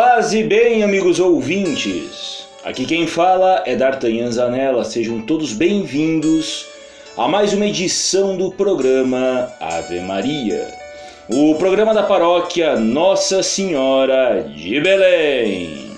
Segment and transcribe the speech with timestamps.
[0.00, 2.46] Paz e bem, amigos ouvintes.
[2.62, 4.84] Aqui quem fala é D'Artagnan Zanella.
[4.84, 6.68] Sejam todos bem-vindos
[7.16, 10.72] a mais uma edição do programa Ave Maria.
[11.28, 15.90] O programa da paróquia Nossa Senhora de Belém.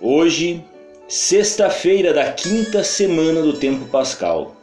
[0.00, 0.64] Hoje,
[1.06, 4.56] sexta-feira da quinta semana do tempo pascal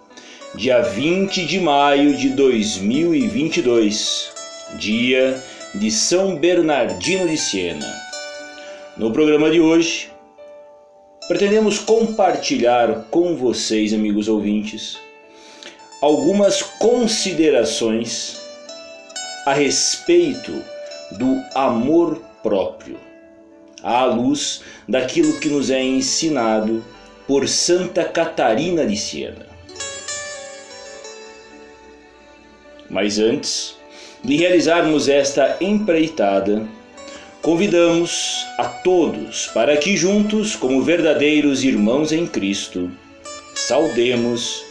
[0.55, 4.31] dia 20 de maio de 2022,
[4.77, 5.39] dia
[5.75, 7.85] de São Bernardino de Siena.
[8.97, 10.11] No programa de hoje,
[11.27, 14.97] pretendemos compartilhar com vocês, amigos ouvintes,
[16.01, 18.41] algumas considerações
[19.45, 20.51] a respeito
[21.11, 22.97] do amor próprio,
[23.83, 26.83] à luz daquilo que nos é ensinado
[27.27, 29.48] por Santa Catarina de Siena.
[32.89, 33.77] Mas antes
[34.23, 36.67] de realizarmos esta empreitada,
[37.41, 42.91] convidamos a todos para que juntos, como verdadeiros irmãos em Cristo,
[43.55, 44.63] saudemos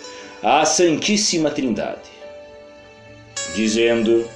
[0.43, 2.11] a Santíssima Trindade,
[3.55, 4.29] dizendo: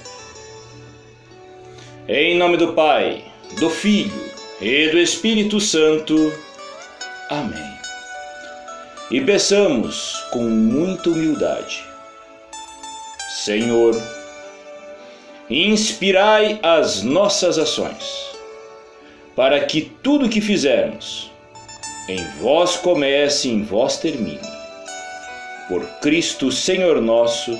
[2.07, 3.23] Em nome do Pai,
[3.59, 4.31] do Filho
[4.61, 6.33] e do Espírito Santo.
[7.29, 7.73] Amém.
[9.11, 11.92] E peçamos com muita humildade
[13.43, 14.01] Senhor,
[15.49, 18.31] inspirai as nossas ações,
[19.35, 21.29] para que tudo que fizermos
[22.07, 24.39] em vós comece, em vós termine.
[25.67, 27.59] Por Cristo Senhor nosso.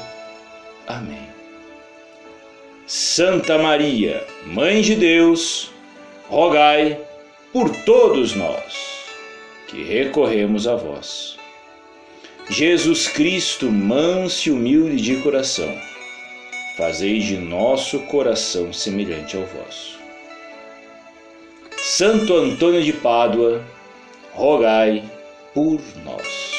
[0.87, 1.27] Amém.
[2.87, 5.69] Santa Maria, Mãe de Deus,
[6.29, 6.97] rogai
[7.51, 9.03] por todos nós
[9.67, 11.42] que recorremos a vós.
[12.49, 15.73] Jesus Cristo, manso e humilde de coração,
[16.75, 19.97] fazei de nosso coração semelhante ao vosso.
[21.77, 23.63] Santo Antônio de Pádua,
[24.33, 25.03] rogai
[25.53, 26.51] por nós.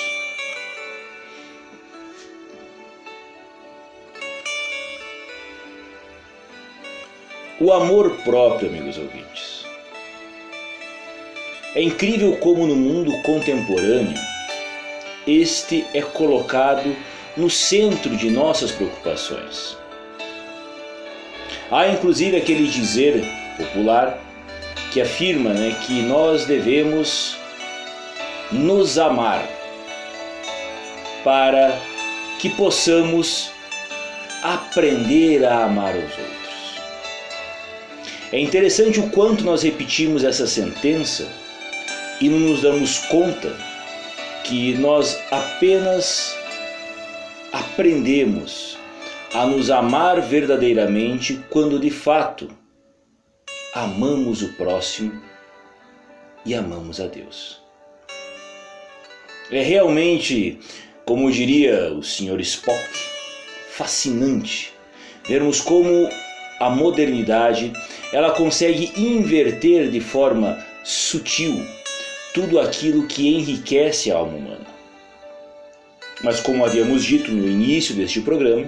[7.60, 9.64] O amor próprio, amigos ouvintes.
[11.74, 14.33] É incrível como no mundo contemporâneo
[15.26, 16.94] este é colocado
[17.36, 19.76] no centro de nossas preocupações.
[21.70, 23.24] Há inclusive aquele dizer
[23.56, 24.18] popular
[24.92, 27.36] que afirma né, que nós devemos
[28.52, 29.48] nos amar
[31.24, 31.76] para
[32.38, 33.50] que possamos
[34.42, 36.34] aprender a amar os outros.
[38.30, 41.26] É interessante o quanto nós repetimos essa sentença
[42.20, 43.73] e não nos damos conta
[44.44, 46.36] que nós apenas
[47.52, 48.78] aprendemos
[49.32, 52.48] a nos amar verdadeiramente quando de fato
[53.74, 55.20] amamos o próximo
[56.46, 57.60] e amamos a Deus.
[59.50, 60.60] É realmente,
[61.04, 62.40] como diria o Sr.
[62.40, 62.90] Spock,
[63.70, 64.72] fascinante
[65.26, 66.08] vermos como
[66.60, 67.72] a modernidade
[68.12, 71.64] ela consegue inverter de forma sutil
[72.34, 74.66] tudo aquilo que enriquece a alma humana.
[76.20, 78.66] Mas, como havíamos dito no início deste programa,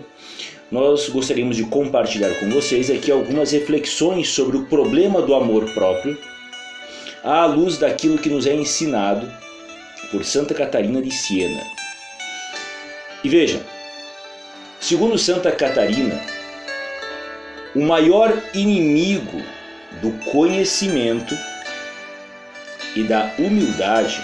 [0.70, 6.16] nós gostaríamos de compartilhar com vocês aqui algumas reflexões sobre o problema do amor próprio,
[7.24, 9.28] à luz daquilo que nos é ensinado
[10.12, 11.62] por Santa Catarina de Siena.
[13.24, 13.60] E veja,
[14.78, 16.20] segundo Santa Catarina,
[17.74, 19.42] o maior inimigo
[20.00, 21.34] do conhecimento
[22.96, 24.20] e da humildade,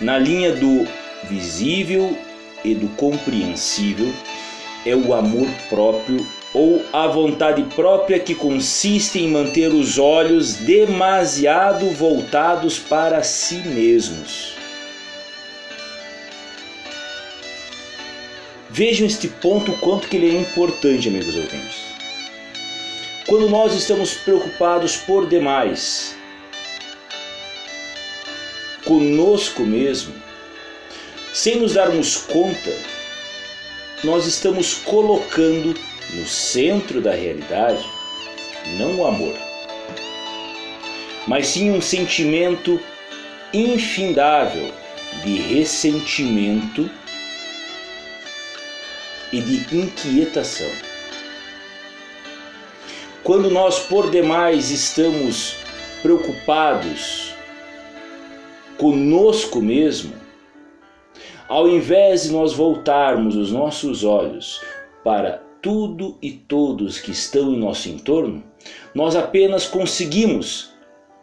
[0.00, 0.86] na linha do
[1.28, 2.16] visível
[2.64, 4.14] e do compreensível,
[4.86, 6.24] é o amor próprio
[6.54, 14.54] ou a vontade própria que consiste em manter os olhos demasiado voltados para si mesmos.
[18.70, 21.88] Vejam este ponto quanto que ele é importante, amigos ouvintes.
[23.26, 26.17] Quando nós estamos preocupados por demais
[28.88, 30.14] conosco mesmo,
[31.34, 32.74] sem nos darmos conta,
[34.02, 35.78] nós estamos colocando
[36.14, 37.86] no centro da realidade
[38.78, 39.34] não o amor,
[41.26, 42.80] mas sim um sentimento
[43.52, 44.72] infindável
[45.22, 46.90] de ressentimento
[49.30, 50.70] e de inquietação.
[53.22, 55.56] Quando nós por demais estamos
[56.00, 57.27] preocupados
[58.78, 60.14] conosco mesmo,
[61.48, 64.60] ao invés de nós voltarmos os nossos olhos
[65.02, 68.42] para tudo e todos que estão em nosso entorno,
[68.94, 70.72] nós apenas conseguimos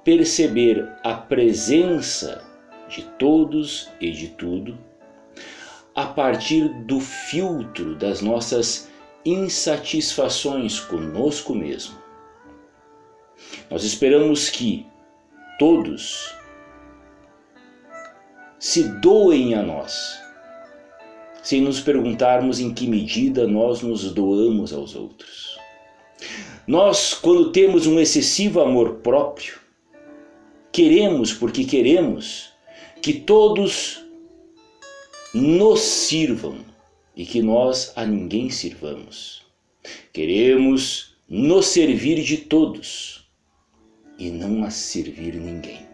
[0.04, 2.44] perceber a presença
[2.90, 4.78] de todos e de tudo
[5.96, 8.90] a partir do filtro das nossas
[9.24, 11.96] insatisfações conosco mesmo.
[13.72, 14.86] Nós esperamos que
[15.57, 16.36] todos
[18.66, 20.20] se doem a nós,
[21.44, 25.56] sem nos perguntarmos em que medida nós nos doamos aos outros.
[26.66, 29.60] Nós, quando temos um excessivo amor próprio,
[30.72, 32.54] queremos porque queremos
[33.04, 34.04] que todos
[35.32, 36.58] nos sirvam
[37.16, 39.44] e que nós a ninguém sirvamos.
[40.12, 43.30] Queremos nos servir de todos
[44.18, 45.85] e não a servir ninguém.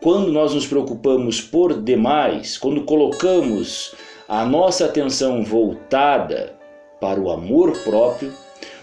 [0.00, 3.94] Quando nós nos preocupamos por demais, quando colocamos
[4.28, 6.56] a nossa atenção voltada
[7.00, 8.32] para o amor próprio,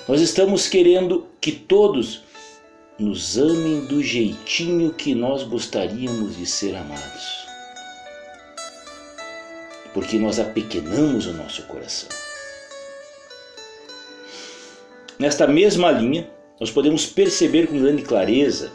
[0.09, 2.23] nós estamos querendo que todos
[2.99, 7.45] nos amem do jeitinho que nós gostaríamos de ser amados.
[9.93, 12.09] Porque nós apequenamos o nosso coração.
[15.17, 16.29] Nesta mesma linha,
[16.59, 18.69] nós podemos perceber com grande clareza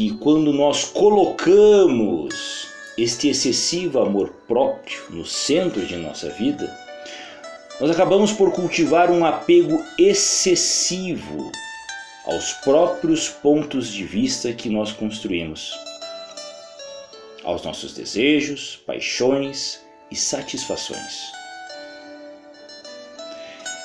[0.00, 2.66] que quando nós colocamos
[2.96, 6.74] este excessivo amor próprio no centro de nossa vida,
[7.78, 11.52] nós acabamos por cultivar um apego excessivo
[12.24, 15.78] aos próprios pontos de vista que nós construímos,
[17.44, 21.30] aos nossos desejos, paixões e satisfações.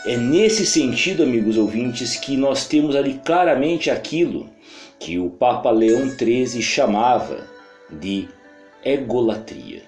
[0.05, 4.54] É nesse sentido, amigos ouvintes, que nós temos ali claramente aquilo
[4.99, 7.47] que o Papa Leão XIII chamava
[7.89, 8.27] de
[8.83, 9.83] egolatria.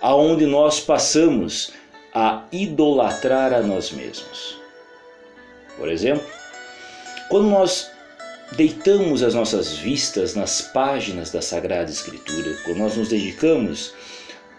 [0.00, 1.72] Aonde nós passamos
[2.14, 4.58] a idolatrar a nós mesmos.
[5.76, 6.26] Por exemplo,
[7.28, 7.90] quando nós
[8.56, 13.94] deitamos as nossas vistas nas páginas da Sagrada Escritura, quando nós nos dedicamos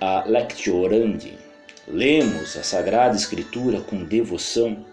[0.02, 1.38] a lectio orandi,
[1.88, 4.84] lemos a Sagrada Escritura com devoção,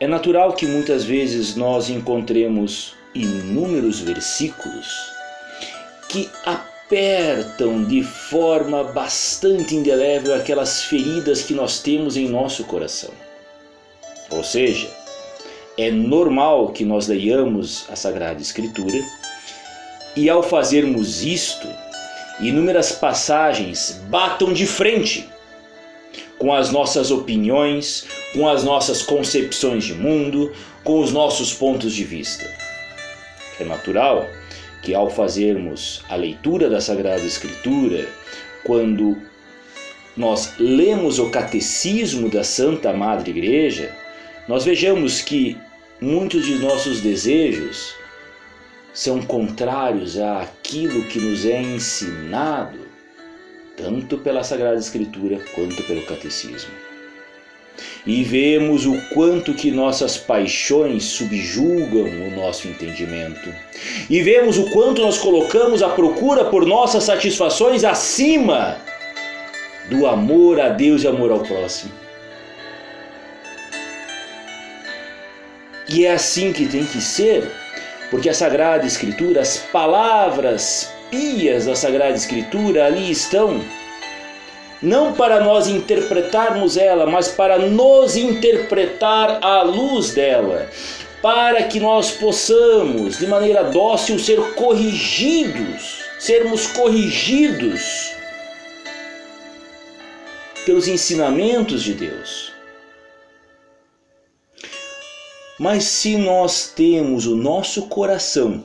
[0.00, 4.88] é natural que muitas vezes nós encontremos inúmeros versículos
[6.08, 13.10] que apertam de forma bastante indelével aquelas feridas que nós temos em nosso coração.
[14.30, 14.88] Ou seja,
[15.76, 18.98] é normal que nós leiamos a Sagrada Escritura
[20.16, 21.68] e ao fazermos isto,
[22.40, 25.28] inúmeras passagens batam de frente
[26.38, 30.52] com as nossas opiniões, com as nossas concepções de mundo,
[30.84, 32.48] com os nossos pontos de vista.
[33.58, 34.28] É natural
[34.82, 38.08] que ao fazermos a leitura da Sagrada Escritura,
[38.64, 39.16] quando
[40.16, 43.94] nós lemos o catecismo da Santa Madre Igreja,
[44.48, 45.56] nós vejamos que
[46.00, 47.94] muitos de nossos desejos
[48.92, 52.88] são contrários àquilo que nos é ensinado
[53.76, 56.89] tanto pela Sagrada Escritura quanto pelo Catecismo.
[58.06, 63.52] E vemos o quanto que nossas paixões subjugam o nosso entendimento.
[64.08, 68.78] E vemos o quanto nós colocamos a procura por nossas satisfações acima
[69.90, 71.92] do amor a Deus e amor ao próximo.
[75.88, 77.50] E é assim que tem que ser,
[78.10, 83.60] porque a Sagrada Escritura, as palavras pias da Sagrada Escritura ali estão,
[84.82, 90.70] não para nós interpretarmos ela, mas para nos interpretar à luz dela,
[91.20, 98.12] para que nós possamos, de maneira dócil, ser corrigidos, sermos corrigidos
[100.64, 102.52] pelos ensinamentos de Deus.
[105.58, 108.64] Mas se nós temos o nosso coração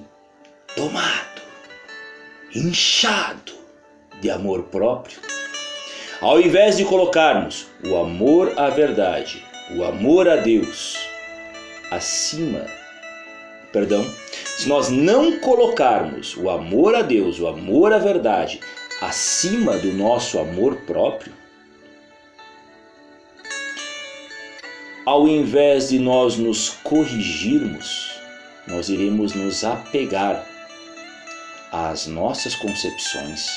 [0.78, 1.42] tomado,
[2.54, 3.52] inchado
[4.22, 5.20] de amor próprio,
[6.22, 9.44] ao invés de colocarmos o amor à verdade,
[9.76, 10.98] o amor a Deus
[11.92, 12.66] acima,
[13.72, 14.06] perdão,
[14.58, 18.60] se nós não colocarmos o amor a Deus, o amor à verdade
[19.02, 21.34] acima do nosso amor próprio,
[25.06, 28.20] ao invés de nós nos corrigirmos,
[28.66, 30.48] nós iremos nos apegar
[31.72, 33.48] às nossas concepções,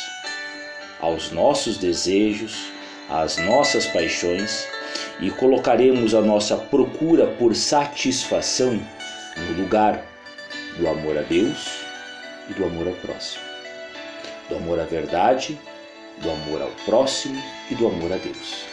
[1.01, 2.73] aos nossos desejos,
[3.09, 4.67] às nossas paixões
[5.21, 8.81] e colocaremos a nossa procura por satisfação
[9.37, 10.05] no lugar
[10.79, 11.81] do amor a Deus
[12.49, 13.43] e do amor ao próximo,
[14.49, 15.59] do amor à verdade,
[16.19, 18.65] do amor ao próximo e do amor a Deus.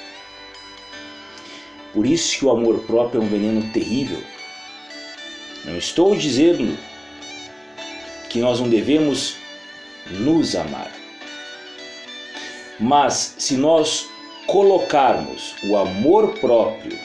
[1.93, 4.21] Por isso que o amor próprio é um veneno terrível.
[5.63, 6.77] Não estou dizendo
[8.29, 9.37] que nós não devemos
[10.11, 11.04] nos amar.
[12.79, 14.07] Mas se nós
[14.47, 16.97] colocarmos o amor próprio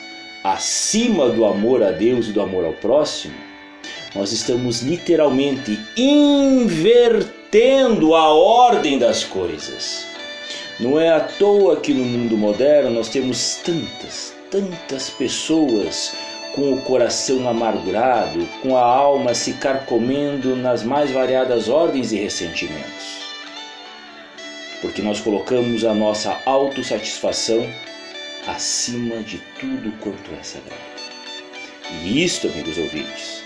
[0.43, 3.35] acima do amor a Deus e do amor ao próximo,
[4.15, 7.35] nós estamos literalmente invertendo
[8.15, 10.07] a ordem das coisas.
[10.81, 16.13] Não é à toa que no mundo moderno nós temos tantas, tantas pessoas
[16.55, 23.30] com o coração amargurado, com a alma se carcomendo nas mais variadas ordens de ressentimentos.
[24.81, 27.67] Porque nós colocamos a nossa autossatisfação
[28.47, 30.81] acima de tudo quanto é sagrado.
[32.03, 33.43] E isto, amigos ouvintes,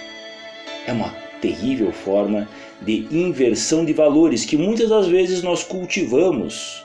[0.86, 1.10] é uma
[1.40, 2.48] terrível forma
[2.80, 6.84] de inversão de valores que muitas das vezes nós cultivamos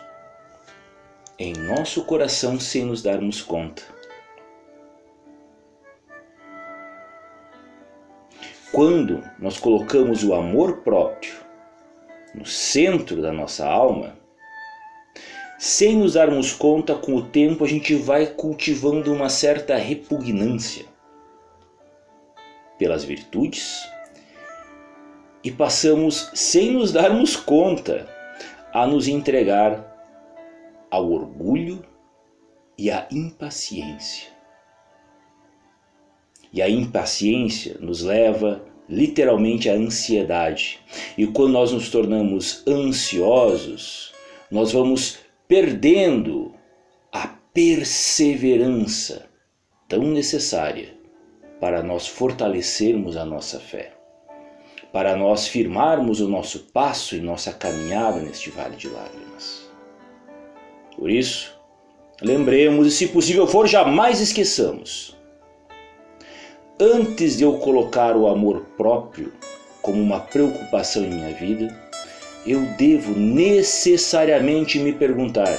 [1.37, 3.83] em nosso coração sem nos darmos conta.
[8.71, 11.33] Quando nós colocamos o amor próprio
[12.35, 14.18] no centro da nossa alma,
[15.59, 20.85] sem nos darmos conta, com o tempo a gente vai cultivando uma certa repugnância
[22.77, 23.85] pelas virtudes
[25.43, 28.07] e passamos, sem nos darmos conta,
[28.73, 29.85] a nos entregar
[30.89, 31.83] ao orgulho
[32.77, 34.29] e à impaciência.
[36.53, 40.79] E a impaciência nos leva literalmente à ansiedade.
[41.17, 44.13] E quando nós nos tornamos ansiosos,
[44.49, 46.53] nós vamos perdendo
[47.11, 49.25] a perseverança
[49.87, 50.93] tão necessária
[51.59, 53.91] para nós fortalecermos a nossa fé,
[54.93, 59.67] para nós firmarmos o nosso passo e nossa caminhada neste vale de lágrimas.
[60.95, 61.59] Por isso,
[62.21, 65.17] lembremos e, se possível for, jamais esqueçamos.
[66.79, 69.33] Antes de eu colocar o amor próprio
[69.81, 71.88] como uma preocupação em minha vida,
[72.45, 75.57] eu devo necessariamente me perguntar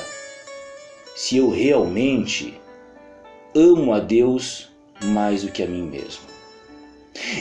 [1.14, 2.54] se eu realmente
[3.54, 4.68] amo a Deus
[5.02, 6.22] mais do que a mim mesmo.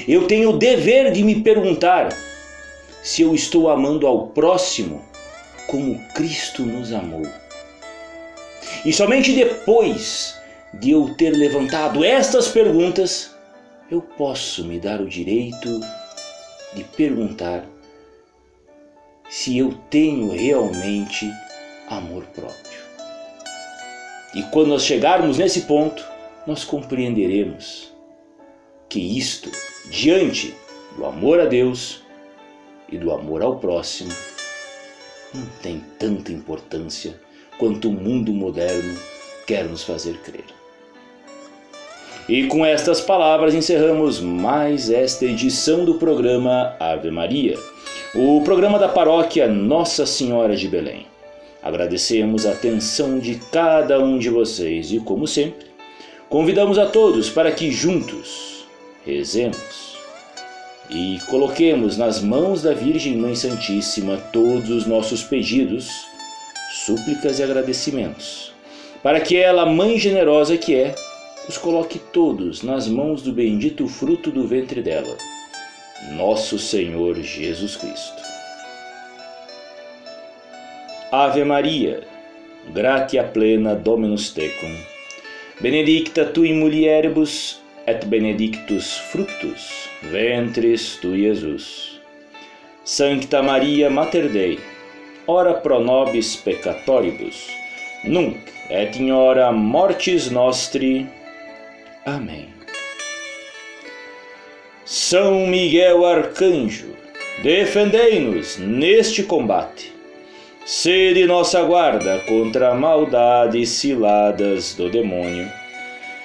[0.07, 2.09] Eu tenho o dever de me perguntar
[3.01, 5.01] se eu estou amando ao próximo
[5.67, 7.25] como Cristo nos amou.
[8.83, 10.35] E somente depois
[10.73, 13.35] de eu ter levantado estas perguntas,
[13.89, 15.79] eu posso me dar o direito
[16.73, 17.65] de perguntar
[19.29, 21.31] se eu tenho realmente
[21.87, 22.79] amor próprio.
[24.33, 26.03] E quando nós chegarmos nesse ponto,
[26.45, 27.93] nós compreenderemos
[28.87, 29.51] que isto,
[29.89, 30.55] diante
[30.97, 32.01] do amor a Deus
[32.91, 34.11] e do amor ao próximo,
[35.33, 37.19] não tem tanta importância
[37.59, 38.97] quanto o mundo moderno
[39.45, 40.45] quer nos fazer crer.
[42.27, 47.57] E com estas palavras encerramos mais esta edição do programa Ave Maria
[48.13, 51.05] o programa da paróquia Nossa Senhora de Belém.
[51.61, 55.67] Agradecemos a atenção de cada um de vocês e, como sempre,
[56.27, 58.65] convidamos a todos para que juntos
[59.05, 59.95] rezemos
[60.89, 65.91] e coloquemos nas mãos da Virgem Mãe Santíssima todos os nossos pedidos,
[66.85, 68.51] súplicas e agradecimentos,
[69.03, 70.95] para que ela, Mãe generosa que é,
[71.47, 75.15] os coloque todos nas mãos do bendito fruto do ventre dela
[76.11, 78.21] nosso Senhor Jesus Cristo.
[81.11, 82.01] Ave Maria,
[82.73, 84.75] gratia plena Dominus tecum,
[85.59, 91.99] benedicta tu in mulieribus et benedictus fructus ventris tu, Jesus.
[92.83, 94.59] Sancta Maria Mater Dei,
[95.27, 97.49] ora pro nobis peccatoribus,
[98.03, 98.37] nunc
[98.69, 101.07] et in hora mortis nostri.
[102.05, 102.58] Amém.
[104.91, 106.95] São Miguel Arcanjo,
[107.43, 109.93] defendei-nos neste combate.
[110.65, 115.47] Sede nossa guarda contra a maldade e ciladas do demônio.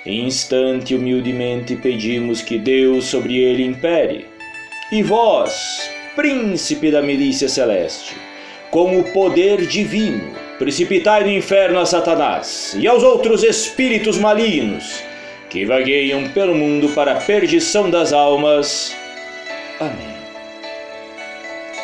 [0.06, 4.24] Instante humildemente pedimos que Deus sobre ele impere.
[4.90, 8.16] E vós, príncipe da milícia celeste,
[8.70, 15.04] com o poder divino, precipitai no inferno a Satanás e aos outros espíritos malignos
[15.54, 18.92] que vagueiam pelo mundo para a perdição das almas.
[19.78, 20.16] Amém.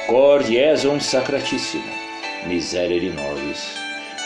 [0.08, 1.84] Cordiesum Sacratíssimo,
[2.48, 3.76] miserere nobis.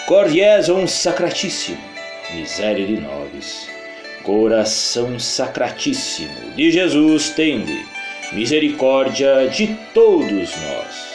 [0.06, 1.76] Cordiesum Sacratíssimo,
[2.32, 3.68] miserere nobis.
[4.22, 7.84] Coração Sacratíssimo de Jesus, tende
[8.32, 11.14] misericórdia de todos nós.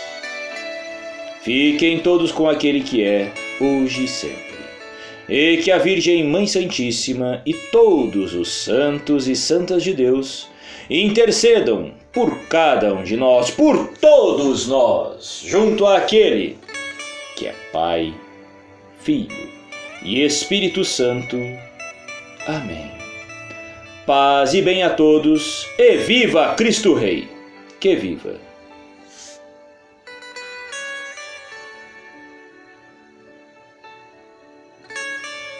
[1.41, 4.48] Fiquem todos com aquele que é, hoje e sempre
[5.29, 10.47] e que a Virgem Mãe Santíssima e todos os santos e santas de Deus
[10.89, 16.57] intercedam por cada um de nós, por todos nós, junto àquele
[17.35, 18.13] que é Pai,
[19.01, 19.49] Filho
[20.03, 21.37] e Espírito Santo.
[22.47, 22.91] Amém.
[24.05, 27.27] Paz e bem a todos e viva Cristo Rei!
[27.79, 28.48] Que viva!